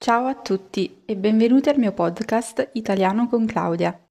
Ciao 0.00 0.26
a 0.26 0.36
tutti 0.36 1.02
e 1.04 1.16
benvenuti 1.16 1.70
al 1.70 1.76
mio 1.76 1.90
podcast 1.92 2.70
Italiano 2.74 3.26
con 3.26 3.46
Claudia. 3.46 4.06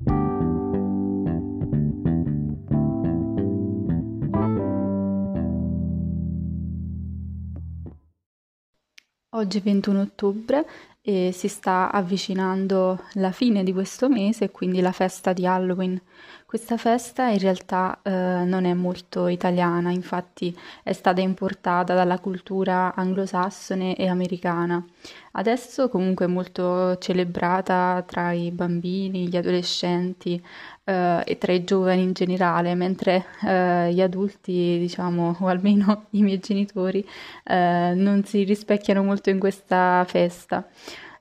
Oggi 9.30 9.58
è 9.58 9.62
21 9.62 10.02
ottobre 10.02 10.68
e 11.10 11.32
si 11.32 11.48
sta 11.48 11.90
avvicinando 11.90 13.02
la 13.14 13.32
fine 13.32 13.64
di 13.64 13.72
questo 13.72 14.10
mese, 14.10 14.52
quindi 14.52 14.82
la 14.82 14.92
festa 14.92 15.32
di 15.32 15.46
Halloween. 15.46 16.02
Questa 16.46 16.76
festa 16.76 17.28
in 17.28 17.40
realtà 17.40 18.00
eh, 18.04 18.10
non 18.12 18.66
è 18.66 18.74
molto 18.74 19.28
italiana, 19.28 19.92
infatti 19.92 20.58
è 20.84 20.92
stata 20.92 21.22
importata 21.22 21.94
dalla 21.94 22.20
cultura 22.20 22.94
anglosassone 22.94 23.96
e 23.96 24.08
americana. 24.08 24.86
Adesso 25.34 25.88
comunque 25.88 26.26
è 26.26 26.28
molto 26.28 26.98
celebrata 26.98 28.04
tra 28.08 28.32
i 28.32 28.52
bambini, 28.52 29.28
gli 29.28 29.38
adolescenti 29.38 30.42
eh, 30.86 31.22
e 31.26 31.38
tra 31.38 31.52
i 31.52 31.64
giovani 31.64 32.02
in 32.02 32.14
generale, 32.14 32.74
mentre 32.76 33.26
eh, 33.46 33.94
gli 33.94 34.02
adulti, 34.02 34.78
diciamo, 34.80 35.36
o 35.40 35.48
almeno 35.48 36.06
i 36.12 36.22
miei 36.22 36.40
genitori, 36.40 37.06
eh, 37.44 37.94
non 37.96 38.24
si 38.24 38.44
rispecchiano 38.44 39.04
molto 39.04 39.30
in 39.30 39.40
questa 39.40 40.06
festa. 40.08 40.66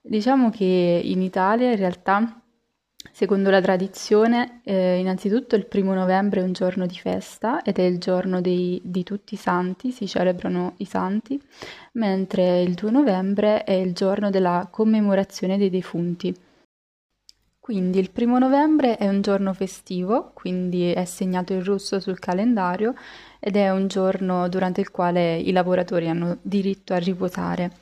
Diciamo 0.09 0.51
che 0.51 1.01
in 1.02 1.20
Italia 1.20 1.70
in 1.70 1.77
realtà 1.77 2.41
Secondo 3.12 3.51
la 3.51 3.60
tradizione, 3.60 4.60
eh, 4.65 4.98
innanzitutto 4.98 5.55
il 5.55 5.66
primo 5.66 5.95
novembre 5.95 6.41
è 6.41 6.42
un 6.45 6.52
giorno 6.52 6.87
di 6.87 6.96
festa 6.98 7.62
ed 7.62 7.79
è 7.79 7.82
il 7.82 7.98
giorno 7.98 8.41
dei, 8.41 8.80
di 8.84 9.05
tutti 9.05 9.34
i 9.34 9.38
santi, 9.38 9.91
si 9.91 10.06
celebrano 10.06 10.74
i 10.79 10.84
santi, 10.84 11.41
mentre 11.92 12.62
il 12.62 12.74
2 12.74 12.91
novembre 12.91 13.65
è 13.65 13.73
il 13.73 13.95
giorno 13.95 14.29
della 14.29 14.69
commemorazione 14.70 15.56
dei 15.56 15.70
defunti. 15.70 16.34
Quindi 17.59 17.98
il 17.98 18.10
primo 18.10 18.38
novembre 18.38 18.96
è 18.96 19.09
un 19.09 19.23
giorno 19.23 19.54
festivo, 19.54 20.32
quindi 20.35 20.93
è 20.93 21.04
segnato 21.04 21.52
in 21.52 21.65
rosso 21.65 22.01
sul 22.01 22.18
calendario 22.18 22.95
ed 23.41 23.57
è 23.57 23.70
un 23.70 23.87
giorno 23.88 24.48
durante 24.48 24.80
il 24.80 24.91
quale 24.91 25.37
i 25.37 25.52
lavoratori 25.52 26.09
hanno 26.09 26.38
diritto 26.43 26.93
a 26.93 26.98
riposare. 26.98 27.73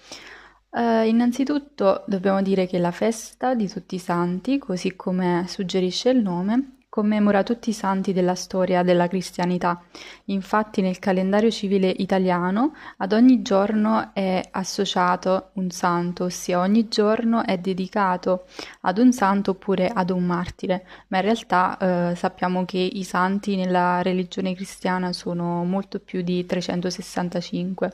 Uh, 0.75 1.07
innanzitutto 1.07 2.03
dobbiamo 2.09 2.43
dire 2.43 2.67
che 2.67 2.79
la 2.79 2.91
festa 2.91 3.55
di 3.55 3.69
tutti 3.69 3.95
i 3.95 4.01
santi, 4.01 4.59
così 4.59 4.97
come 4.97 5.45
suggerisce 5.47 6.11
il 6.11 6.21
nome, 6.21 6.74
commemora 6.95 7.43
tutti 7.43 7.71
i 7.71 7.73
santi 7.73 8.13
della 8.13 8.37
storia 8.37 8.85
della 8.85 9.09
cristianità. 9.09 9.83
Infatti 10.27 10.81
nel 10.81 11.01
calendario 11.01 11.51
civile 11.51 11.89
italiano 11.89 12.73
ad 12.99 13.13
ogni 13.13 13.43
giorno 13.43 14.11
è 14.13 14.41
associato 14.53 15.51
un 15.55 15.71
santo, 15.71 16.27
ossia 16.27 16.61
ogni 16.61 16.87
giorno 16.87 17.45
è 17.45 17.59
dedicato 17.59 18.45
ad 18.83 18.99
un 18.99 19.13
santo 19.13 19.51
oppure 19.51 19.89
ad 19.89 20.11
un 20.11 20.23
martire, 20.23 20.87
ma 21.09 21.17
in 21.17 21.25
realtà 21.25 21.77
eh, 21.79 22.15
sappiamo 22.15 22.65
che 22.65 22.79
i 22.79 23.03
santi 23.03 23.57
nella 23.57 24.01
religione 24.01 24.55
cristiana 24.55 25.13
sono 25.13 25.65
molto 25.65 25.99
più 25.99 26.23
di 26.23 26.47
365 26.47 27.91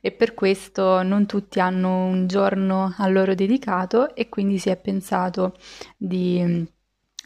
e 0.00 0.12
per 0.12 0.32
questo 0.32 1.02
non 1.02 1.26
tutti 1.26 1.58
hanno 1.58 2.04
un 2.04 2.28
giorno 2.28 2.94
a 2.98 3.08
loro 3.08 3.34
dedicato 3.34 4.14
e 4.14 4.28
quindi 4.28 4.58
si 4.58 4.68
è 4.70 4.76
pensato 4.76 5.56
di 5.96 6.72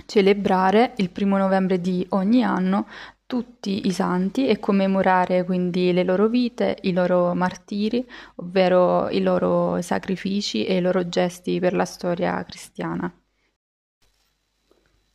celebrare 0.06 0.94
il 0.96 1.10
primo 1.10 1.36
novembre 1.36 1.80
di 1.80 2.04
ogni 2.10 2.42
anno 2.44 2.86
tutti 3.28 3.86
i 3.86 3.92
santi 3.92 4.46
e 4.46 4.58
commemorare 4.58 5.44
quindi 5.44 5.92
le 5.92 6.02
loro 6.02 6.28
vite, 6.28 6.78
i 6.82 6.92
loro 6.92 7.34
martiri, 7.34 8.08
ovvero 8.36 9.10
i 9.10 9.20
loro 9.20 9.82
sacrifici 9.82 10.64
e 10.64 10.76
i 10.76 10.80
loro 10.80 11.08
gesti 11.10 11.60
per 11.60 11.74
la 11.74 11.84
storia 11.84 12.42
cristiana. 12.44 13.12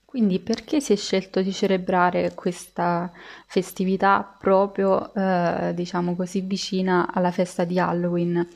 Quindi 0.05 0.39
perché 0.39 0.79
si 0.79 0.93
è 0.93 0.95
scelto 0.95 1.41
di 1.41 1.51
celebrare 1.51 2.35
questa 2.35 3.11
festività 3.47 4.21
proprio, 4.39 5.11
eh, 5.11 5.71
diciamo 5.73 6.15
così, 6.15 6.41
vicina 6.41 7.11
alla 7.11 7.31
festa 7.31 7.63
di 7.63 7.79
Halloween? 7.79 8.47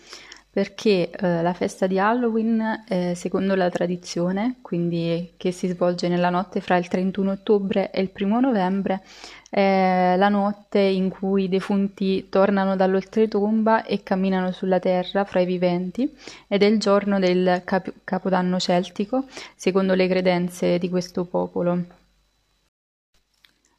Perché 0.58 1.12
eh, 1.12 1.44
la 1.44 1.54
festa 1.54 1.86
di 1.86 2.00
Halloween, 2.00 2.84
eh, 2.88 3.14
secondo 3.14 3.54
la 3.54 3.70
tradizione, 3.70 4.56
quindi 4.64 5.34
che 5.38 5.52
si 5.52 5.68
svolge 5.68 6.08
nella 6.08 6.32
notte 6.32 6.62
fra 6.62 6.78
il 6.78 6.88
31 6.88 7.30
ottobre 7.30 7.92
e 7.92 8.02
il 8.02 8.10
1 8.12 8.40
novembre, 8.40 9.04
è 9.52 10.16
la 10.18 10.30
notte 10.30 10.80
in 10.80 11.10
cui 11.10 11.44
i 11.44 11.48
defunti 11.48 12.28
tornano 12.30 12.76
dall'oltretomba 12.76 13.86
e 13.86 14.02
camminano 14.02 14.52
sulla 14.52 14.80
terra 14.80 15.26
fra 15.26 15.42
i 15.42 15.46
viventi 15.46 16.12
ed 16.48 16.64
è 16.64 16.66
il 16.66 16.80
giorno 16.80 17.20
del 17.20 17.62
cap- 17.64 17.94
Capodanno 18.04 18.58
celtico, 18.58 19.26
secondo 19.56 19.94
le 19.94 20.08
credenze 20.08 20.80
di 20.80 20.90
questo 20.90 21.26
popolo. 21.26 21.84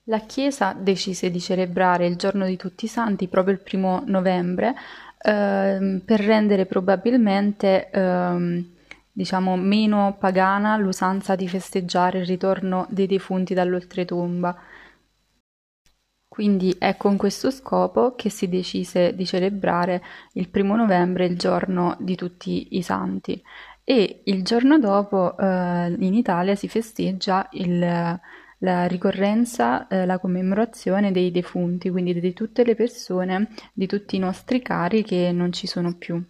La 0.04 0.20
Chiesa 0.20 0.74
decise 0.78 1.30
di 1.30 1.38
celebrare 1.38 2.06
il 2.06 2.16
giorno 2.16 2.46
di 2.46 2.56
tutti 2.56 2.86
i 2.86 2.88
santi 2.88 3.28
proprio 3.28 3.52
il 3.52 3.60
primo 3.60 4.02
novembre 4.06 4.74
ehm, 5.20 6.02
per 6.04 6.20
rendere 6.20 6.66
probabilmente 6.66 7.90
ehm, 7.90 8.64
diciamo 9.12 9.56
meno 9.56 10.16
pagana 10.18 10.76
l'usanza 10.76 11.34
di 11.34 11.48
festeggiare 11.48 12.20
il 12.20 12.26
ritorno 12.26 12.86
dei 12.90 13.06
defunti 13.06 13.54
dall'oltretomba. 13.54 14.56
Quindi 16.28 16.76
è 16.78 16.96
con 16.96 17.16
questo 17.16 17.50
scopo 17.50 18.14
che 18.14 18.30
si 18.30 18.48
decise 18.48 19.14
di 19.14 19.26
celebrare 19.26 20.02
il 20.34 20.48
primo 20.48 20.76
novembre 20.76 21.26
il 21.26 21.36
giorno 21.36 21.96
di 21.98 22.14
tutti 22.14 22.76
i 22.76 22.82
santi 22.82 23.42
e 23.82 24.20
il 24.24 24.44
giorno 24.44 24.78
dopo 24.78 25.36
eh, 25.36 25.96
in 25.98 26.14
Italia 26.14 26.54
si 26.54 26.68
festeggia 26.68 27.48
il 27.52 28.20
la 28.58 28.86
ricorrenza, 28.86 29.86
eh, 29.88 30.06
la 30.06 30.18
commemorazione 30.18 31.12
dei 31.12 31.30
defunti, 31.30 31.90
quindi 31.90 32.18
di 32.18 32.32
tutte 32.32 32.64
le 32.64 32.74
persone, 32.74 33.48
di 33.72 33.86
tutti 33.86 34.16
i 34.16 34.20
nostri 34.20 34.60
cari 34.62 35.02
che 35.02 35.30
non 35.32 35.52
ci 35.52 35.66
sono 35.66 35.96
più. 35.96 36.22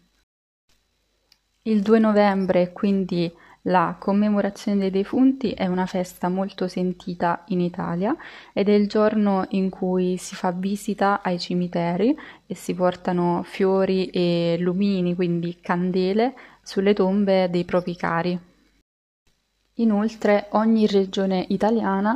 Il 1.62 1.82
2 1.82 1.98
novembre, 1.98 2.72
quindi 2.72 3.30
la 3.62 3.96
commemorazione 3.98 4.78
dei 4.78 4.90
defunti 4.90 5.50
è 5.50 5.66
una 5.66 5.84
festa 5.84 6.28
molto 6.28 6.68
sentita 6.68 7.44
in 7.48 7.60
Italia 7.60 8.16
ed 8.54 8.68
è 8.68 8.72
il 8.72 8.88
giorno 8.88 9.44
in 9.50 9.68
cui 9.68 10.16
si 10.16 10.34
fa 10.34 10.52
visita 10.52 11.20
ai 11.22 11.38
cimiteri 11.38 12.16
e 12.46 12.54
si 12.54 12.74
portano 12.74 13.42
fiori 13.44 14.06
e 14.06 14.56
lumini, 14.58 15.14
quindi 15.14 15.58
candele, 15.60 16.34
sulle 16.62 16.94
tombe 16.94 17.50
dei 17.50 17.64
propri 17.64 17.96
cari. 17.96 18.47
Inoltre 19.78 20.46
ogni 20.50 20.86
regione 20.86 21.44
italiana 21.48 22.10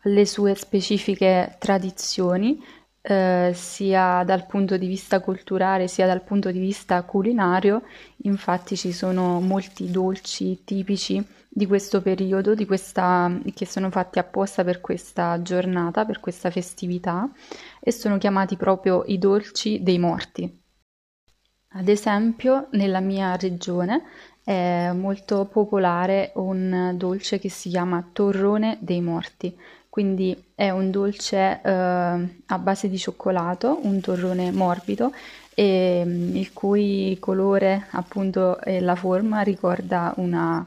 ha 0.00 0.08
le 0.08 0.26
sue 0.26 0.54
specifiche 0.54 1.56
tradizioni, 1.58 2.62
eh, 3.00 3.52
sia 3.54 4.22
dal 4.24 4.46
punto 4.46 4.76
di 4.76 4.86
vista 4.86 5.20
culturale 5.20 5.88
sia 5.88 6.06
dal 6.06 6.22
punto 6.22 6.50
di 6.50 6.58
vista 6.58 7.02
culinario, 7.02 7.82
infatti 8.22 8.76
ci 8.76 8.92
sono 8.92 9.40
molti 9.40 9.90
dolci 9.90 10.62
tipici 10.64 11.24
di 11.48 11.66
questo 11.66 12.02
periodo, 12.02 12.54
di 12.54 12.66
questa, 12.66 13.40
che 13.54 13.66
sono 13.66 13.90
fatti 13.90 14.18
apposta 14.18 14.62
per 14.62 14.80
questa 14.80 15.40
giornata, 15.42 16.04
per 16.04 16.20
questa 16.20 16.50
festività 16.50 17.28
e 17.80 17.90
sono 17.90 18.18
chiamati 18.18 18.56
proprio 18.56 19.04
i 19.06 19.18
dolci 19.18 19.82
dei 19.82 19.98
morti. 19.98 20.62
Ad 21.72 21.88
esempio, 21.88 22.68
nella 22.72 23.00
mia 23.00 23.36
regione 23.36 24.04
è 24.48 24.92
molto 24.92 25.44
popolare 25.44 26.30
un 26.36 26.94
dolce 26.96 27.38
che 27.38 27.50
si 27.50 27.68
chiama 27.68 28.02
torrone 28.14 28.78
dei 28.80 29.02
morti, 29.02 29.54
quindi 29.90 30.34
è 30.54 30.70
un 30.70 30.90
dolce 30.90 31.60
eh, 31.62 31.70
a 31.70 32.58
base 32.58 32.88
di 32.88 32.96
cioccolato, 32.96 33.78
un 33.82 34.00
torrone 34.00 34.50
morbido 34.50 35.12
e 35.52 36.02
mm, 36.02 36.34
il 36.36 36.50
cui 36.54 37.18
colore 37.20 37.88
appunto 37.90 38.58
e 38.62 38.80
la 38.80 38.94
forma 38.94 39.42
ricorda 39.42 40.14
una, 40.16 40.66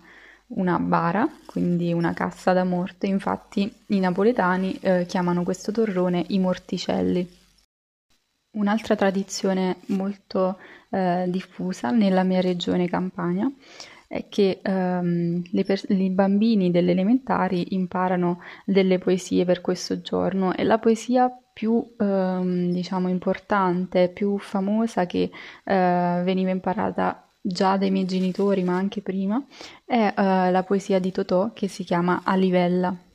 una 0.50 0.78
bara, 0.78 1.28
quindi 1.48 1.92
una 1.92 2.13
cassa 2.13 2.54
da 2.54 2.63
morte, 2.63 3.07
infatti 3.07 3.74
i 3.88 4.00
napoletani 4.00 4.78
eh, 4.80 5.06
chiamano 5.07 5.42
questo 5.42 5.72
torrone 5.72 6.24
i 6.28 6.38
morticelli. 6.38 7.41
Un'altra 8.53 8.95
tradizione 8.98 9.77
molto 9.88 10.57
eh, 10.89 11.25
diffusa 11.30 11.89
nella 11.92 12.24
mia 12.24 12.42
regione 12.42 12.89
Campania 12.89 13.50
è 14.07 14.27
che 14.27 14.59
ehm, 14.62 15.42
per- 15.65 15.86
i 15.88 16.09
bambini 16.09 16.69
delle 16.69 16.92
elementari 16.92 17.74
imparano 17.75 18.42
delle 18.65 18.98
poesie 18.98 19.45
per 19.45 19.62
questo 19.62 20.01
giorno 20.01 20.53
e 20.53 20.65
la 20.65 20.80
poesia 20.80 21.31
più 21.53 21.95
ehm, 21.98 22.71
diciamo 22.74 23.07
importante, 23.07 24.09
più 24.09 24.38
famosa 24.38 25.06
che 25.06 25.31
eh, 25.63 26.21
veniva 26.25 26.50
imparata 26.50 27.25
già 27.39 27.77
dai 27.77 27.89
miei 27.89 28.06
genitori 28.06 28.63
ma 28.63 28.75
anche 28.75 29.01
prima 29.01 29.42
è 29.86 30.13
eh, 30.15 30.51
la 30.51 30.63
poesia 30.63 31.00
di 31.00 31.12
Totò 31.12 31.54
che 31.54 31.69
si 31.69 31.86
chiama 31.86 32.21
Alivella. 32.25 33.11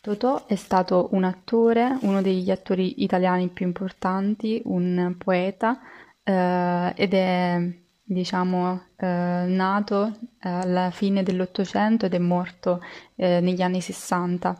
Totò 0.00 0.46
è 0.46 0.54
stato 0.54 1.08
un 1.12 1.24
attore, 1.24 1.98
uno 2.02 2.22
degli 2.22 2.50
attori 2.50 3.02
italiani 3.02 3.48
più 3.48 3.66
importanti, 3.66 4.62
un 4.64 5.14
poeta 5.18 5.80
eh, 6.22 6.92
ed 6.94 7.14
è 7.14 7.72
diciamo, 8.08 8.84
eh, 8.96 9.06
nato 9.46 10.16
alla 10.40 10.90
fine 10.90 11.22
dell'Ottocento 11.22 12.06
ed 12.06 12.14
è 12.14 12.18
morto 12.18 12.80
eh, 13.16 13.40
negli 13.40 13.60
anni 13.60 13.80
60. 13.80 14.58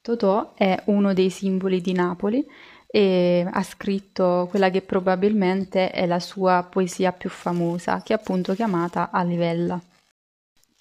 Totò 0.00 0.54
è 0.54 0.82
uno 0.86 1.12
dei 1.12 1.28
simboli 1.30 1.80
di 1.80 1.92
Napoli 1.92 2.46
e 2.86 3.46
ha 3.50 3.62
scritto 3.62 4.46
quella 4.48 4.70
che 4.70 4.80
probabilmente 4.80 5.90
è 5.90 6.06
la 6.06 6.20
sua 6.20 6.66
poesia 6.68 7.12
più 7.12 7.28
famosa, 7.28 8.00
che 8.02 8.14
è 8.14 8.16
appunto 8.16 8.54
chiamata 8.54 9.10
A 9.10 9.22
Livella. 9.22 9.78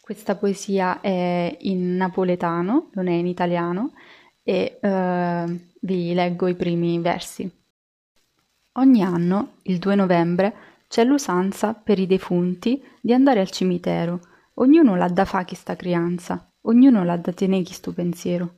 Questa 0.07 0.38
poesia 0.38 1.01
è 1.01 1.57
in 1.63 1.98
napoletano, 1.98 2.92
non 2.94 3.09
è 3.09 3.12
in 3.12 3.27
italiano, 3.27 3.92
e 4.42 4.80
eh, 4.81 5.59
vi 5.81 6.13
leggo 6.13 6.48
i 6.48 6.56
primi 6.56 6.98
versi. 7.00 7.51
Ogni 8.75 9.04
anno, 9.04 9.56
il 9.63 9.80
2 9.80 9.95
novembre, 9.95 10.56
c'è 10.88 11.04
l'usanza 11.04 11.74
per 11.74 12.00
i 12.00 12.07
defunti 12.07 12.81
di 13.01 13.12
andare 13.12 13.42
al 13.42 13.50
cimitero. 13.50 14.21
Ognuno 14.54 14.95
l'ha 14.95 15.09
da 15.09 15.25
fa 15.25 15.44
chi 15.44 15.56
sta 15.56 15.75
crianza, 15.75 16.53
ognuno 16.62 17.03
l'ha 17.03 17.18
da 17.18 17.33
tenere 17.33 17.63
chi 17.63 17.74
sto 17.74 17.92
pensiero. 17.92 18.53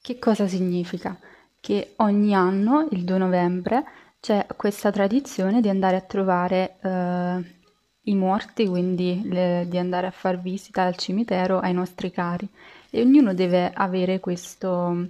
Che 0.00 0.18
cosa 0.18 0.48
significa? 0.48 1.16
Che 1.60 1.92
ogni 1.98 2.34
anno, 2.34 2.88
il 2.90 3.04
2 3.04 3.16
novembre, 3.16 3.84
c'è 4.18 4.44
questa 4.56 4.90
tradizione 4.90 5.60
di 5.60 5.68
andare 5.68 5.94
a 5.94 6.00
trovare 6.00 6.78
eh, 6.82 7.60
i 8.04 8.14
morti, 8.14 8.66
quindi 8.66 9.22
le, 9.24 9.66
di 9.68 9.78
andare 9.78 10.06
a 10.06 10.10
far 10.10 10.40
visita 10.40 10.82
al 10.82 10.96
cimitero 10.96 11.60
ai 11.60 11.72
nostri 11.72 12.10
cari 12.10 12.48
e 12.90 13.00
ognuno 13.00 13.32
deve 13.34 13.70
avere 13.72 14.18
questo, 14.20 15.08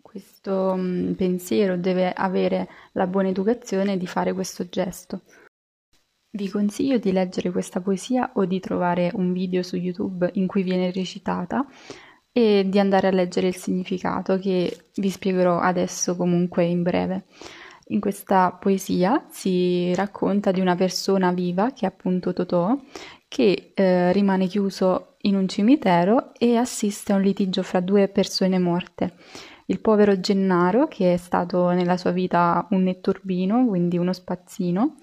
questo 0.00 0.74
mm, 0.76 1.12
pensiero, 1.12 1.76
deve 1.76 2.12
avere 2.12 2.68
la 2.92 3.06
buona 3.06 3.28
educazione 3.28 3.96
di 3.96 4.06
fare 4.06 4.32
questo 4.32 4.68
gesto. 4.68 5.22
Vi 6.30 6.48
consiglio 6.50 6.98
di 6.98 7.12
leggere 7.12 7.50
questa 7.50 7.80
poesia 7.80 8.32
o 8.34 8.44
di 8.44 8.60
trovare 8.60 9.10
un 9.14 9.32
video 9.32 9.62
su 9.62 9.76
YouTube 9.76 10.30
in 10.34 10.46
cui 10.46 10.62
viene 10.62 10.90
recitata 10.92 11.66
e 12.32 12.66
di 12.68 12.78
andare 12.78 13.08
a 13.08 13.10
leggere 13.10 13.48
il 13.48 13.56
significato 13.56 14.38
che 14.38 14.88
vi 14.96 15.10
spiegherò 15.10 15.58
adesso 15.58 16.16
comunque 16.16 16.64
in 16.64 16.82
breve. 16.82 17.24
In 17.90 18.00
questa 18.00 18.50
poesia 18.52 19.24
si 19.30 19.94
racconta 19.94 20.50
di 20.50 20.60
una 20.60 20.74
persona 20.74 21.32
viva, 21.32 21.70
che 21.72 21.86
è 21.86 21.88
appunto 21.88 22.34
Totò, 22.34 22.76
che 23.26 23.72
eh, 23.74 24.12
rimane 24.12 24.46
chiuso 24.46 25.16
in 25.22 25.36
un 25.36 25.48
cimitero 25.48 26.34
e 26.34 26.56
assiste 26.56 27.12
a 27.12 27.16
un 27.16 27.22
litigio 27.22 27.62
fra 27.62 27.80
due 27.80 28.08
persone 28.08 28.58
morte. 28.58 29.14
Il 29.66 29.80
povero 29.80 30.20
Gennaro, 30.20 30.86
che 30.86 31.14
è 31.14 31.16
stato 31.16 31.70
nella 31.70 31.96
sua 31.96 32.10
vita 32.10 32.66
un 32.70 32.82
netturbino, 32.82 33.66
quindi 33.66 33.96
uno 33.96 34.12
spazzino, 34.12 34.96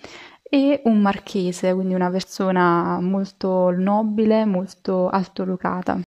e 0.47 0.81
un 0.85 1.01
marchese, 1.01 1.73
quindi 1.73 1.95
una 1.95 2.11
persona 2.11 2.99
molto 3.01 3.71
nobile, 3.71 4.45
molto 4.45 5.09
altolocata. 5.09 6.04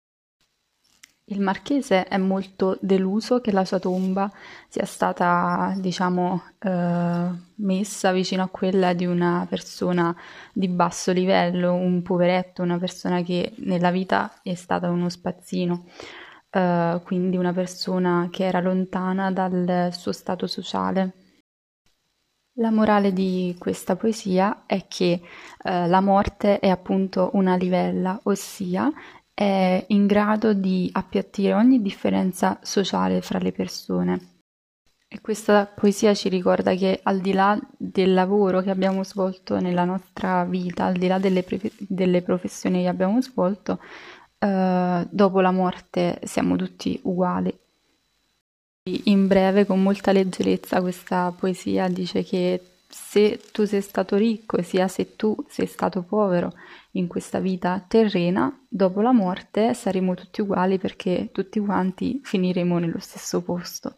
Il 1.29 1.41
marchese 1.41 2.05
è 2.05 2.19
molto 2.19 2.79
deluso 2.81 3.41
che 3.41 3.51
la 3.51 3.65
sua 3.65 3.81
tomba 3.81 4.31
sia 4.69 4.85
stata, 4.85 5.75
diciamo, 5.77 6.41
eh, 6.61 7.29
messa 7.57 8.13
vicino 8.13 8.45
a 8.45 8.49
quella 8.49 8.93
di 8.93 9.07
una 9.07 9.45
persona 9.49 10.15
di 10.53 10.69
basso 10.69 11.11
livello, 11.11 11.75
un 11.75 12.01
poveretto, 12.03 12.63
una 12.63 12.79
persona 12.79 13.23
che 13.23 13.53
nella 13.57 13.91
vita 13.91 14.35
è 14.41 14.55
stata 14.55 14.89
uno 14.89 15.09
spazzino, 15.09 15.87
eh, 16.51 17.01
quindi 17.03 17.37
una 17.37 17.53
persona 17.53 18.29
che 18.31 18.45
era 18.45 18.61
lontana 18.61 19.33
dal 19.33 19.89
suo 19.93 20.13
stato 20.13 20.47
sociale. 20.47 21.13
La 22.59 22.71
morale 22.71 23.13
di 23.13 23.55
questa 23.59 23.97
poesia 23.97 24.63
è 24.65 24.87
che 24.89 25.21
eh, 25.63 25.87
la 25.89 26.01
morte 26.01 26.59
è 26.59 26.69
appunto 26.69 27.31
una 27.35 27.55
livella, 27.55 28.19
ossia 28.23 28.91
è 29.39 29.85
in 29.89 30.07
grado 30.07 30.55
di 30.55 30.89
appiattire 30.91 31.53
ogni 31.53 31.83
differenza 31.83 32.59
sociale 32.63 33.21
fra 33.21 33.39
le 33.39 33.53
persone. 33.53 34.31
E 35.07 35.21
questa 35.21 35.67
poesia 35.67 36.15
ci 36.15 36.31
ricorda 36.31 36.75
che 36.75 37.01
al 37.03 37.21
di 37.21 37.35
là 37.35 37.59
del 37.77 38.15
lavoro 38.15 38.63
che 38.63 38.71
abbiamo 38.71 39.05
svolto 39.05 39.61
nella 39.61 39.85
nostra 39.85 40.45
vita, 40.45 40.87
al 40.87 40.95
di 40.95 41.07
là 41.07 41.19
delle, 41.19 41.43
pre- 41.43 41.71
delle 41.77 42.23
professioni 42.23 42.81
che 42.81 42.89
abbiamo 42.89 43.21
svolto, 43.21 43.79
eh, 44.39 45.07
dopo 45.11 45.41
la 45.43 45.51
morte 45.51 46.19
siamo 46.25 46.57
tutti 46.57 46.99
uguali. 47.03 47.55
In 49.05 49.27
breve, 49.27 49.67
con 49.67 49.83
molta 49.83 50.13
leggerezza, 50.13 50.81
questa 50.81 51.31
poesia 51.37 51.89
dice 51.89 52.23
che 52.23 52.76
se 52.89 53.41
tu 53.53 53.65
sei 53.65 53.81
stato 53.81 54.17
ricco, 54.17 54.63
sia 54.63 54.89
se 54.89 55.17
tu 55.17 55.37
sei 55.49 55.67
stato 55.67 56.03
povero 56.03 56.53
in 56.93 57.07
questa 57.07 57.41
vita 57.41 57.85
terrena, 57.87 58.65
dopo 58.69 59.01
la 59.01 59.13
morte 59.13 59.75
saremo 59.75 60.15
tutti 60.15 60.41
uguali 60.41 60.79
perché 60.79 61.31
tutti 61.33 61.61
quanti 61.61 62.21
finiremo 62.23 62.79
nello 62.79 62.99
stesso 62.99 63.43
posto. 63.43 63.97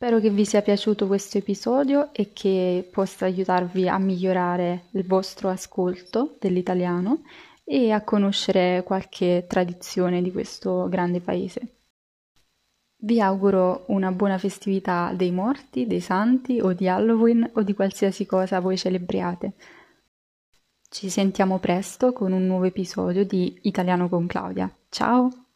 Spero 0.00 0.20
che 0.20 0.30
vi 0.30 0.44
sia 0.44 0.62
piaciuto 0.62 1.08
questo 1.08 1.38
episodio 1.38 2.12
e 2.12 2.32
che 2.32 2.88
possa 2.90 3.24
aiutarvi 3.24 3.88
a 3.88 3.98
migliorare 3.98 4.84
il 4.92 5.04
vostro 5.04 5.48
ascolto 5.48 6.36
dell'italiano 6.38 7.22
e 7.70 7.92
a 7.92 8.02
conoscere 8.02 8.82
qualche 8.82 9.44
tradizione 9.46 10.22
di 10.22 10.32
questo 10.32 10.88
grande 10.88 11.20
paese. 11.20 11.74
Vi 13.00 13.20
auguro 13.20 13.84
una 13.88 14.10
buona 14.10 14.38
festività 14.38 15.12
dei 15.14 15.30
morti, 15.30 15.86
dei 15.86 16.00
santi 16.00 16.60
o 16.60 16.72
di 16.72 16.88
Halloween 16.88 17.48
o 17.54 17.62
di 17.62 17.74
qualsiasi 17.74 18.24
cosa 18.24 18.58
voi 18.60 18.78
celebriate. 18.78 19.52
Ci 20.88 21.10
sentiamo 21.10 21.58
presto 21.58 22.12
con 22.14 22.32
un 22.32 22.46
nuovo 22.46 22.64
episodio 22.64 23.24
di 23.26 23.58
Italiano 23.62 24.08
con 24.08 24.26
Claudia. 24.26 24.74
Ciao! 24.88 25.47